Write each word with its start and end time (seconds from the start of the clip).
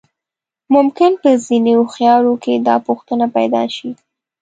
ممکن 0.75 1.11
په 1.21 1.29
ځينې 1.45 1.71
هوښيارو 1.79 2.33
کې 2.43 2.53
دا 2.67 2.75
پوښتنه 2.87 3.25
پيدا 3.35 3.63
شي. 3.75 3.91